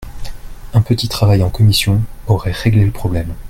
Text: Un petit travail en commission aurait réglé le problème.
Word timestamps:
Un 0.73 0.81
petit 0.81 1.07
travail 1.07 1.43
en 1.43 1.51
commission 1.51 2.01
aurait 2.25 2.49
réglé 2.51 2.83
le 2.85 2.91
problème. 2.91 3.35